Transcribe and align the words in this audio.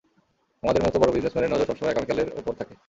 আমাদের 0.63 0.83
মতো 0.83 0.97
বড় 0.99 1.11
বিজনেসম্যানের 1.11 1.51
নজর 1.53 1.67
সবসময় 1.69 1.91
আগামীকালের 1.93 2.27
উপর 2.39 2.53
থাকে। 2.59 2.73